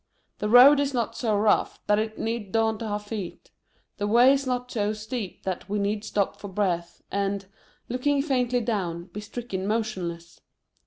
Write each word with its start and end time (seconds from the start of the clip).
The 0.39 0.49
road 0.49 0.79
is 0.79 0.95
not 0.95 1.15
so 1.15 1.37
rough 1.37 1.79
that 1.85 1.99
it 1.99 2.17
need 2.17 2.51
daunt 2.51 2.81
our 2.81 2.97
feet: 2.97 3.51
the 3.97 4.07
way 4.07 4.33
is 4.33 4.47
not 4.47 4.71
so 4.71 4.93
steep 4.93 5.43
that 5.43 5.69
we 5.69 5.77
need 5.77 6.03
stop 6.03 6.39
for 6.39 6.47
breath, 6.47 7.03
and, 7.11 7.45
looking 7.87 8.23
faintly 8.23 8.61
down, 8.61 9.09
be 9.13 9.21
stricken 9.21 9.67
motion 9.67 10.07
less. 10.07 10.39